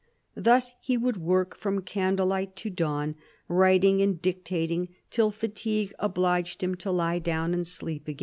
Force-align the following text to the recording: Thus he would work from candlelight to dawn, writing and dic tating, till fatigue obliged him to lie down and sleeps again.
Thus 0.33 0.73
he 0.81 0.97
would 0.97 1.17
work 1.17 1.55
from 1.55 1.83
candlelight 1.83 2.55
to 2.55 2.71
dawn, 2.71 3.13
writing 3.47 4.01
and 4.01 4.19
dic 4.19 4.43
tating, 4.43 4.89
till 5.11 5.29
fatigue 5.29 5.93
obliged 5.99 6.63
him 6.63 6.73
to 6.77 6.91
lie 6.91 7.19
down 7.19 7.53
and 7.53 7.67
sleeps 7.67 8.07
again. 8.09 8.19